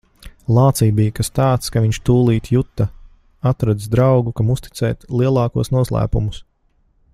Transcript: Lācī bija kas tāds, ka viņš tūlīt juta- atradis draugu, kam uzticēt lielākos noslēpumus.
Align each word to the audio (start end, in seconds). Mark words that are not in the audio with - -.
Lācī 0.57 0.85
bija 0.99 1.11
kas 1.19 1.29
tāds, 1.39 1.71
ka 1.75 1.83
viņš 1.83 1.99
tūlīt 2.09 2.49
juta- 2.55 2.87
atradis 3.51 3.91
draugu, 3.97 4.35
kam 4.41 4.51
uzticēt 4.57 5.07
lielākos 5.21 5.73
noslēpumus. 5.77 6.45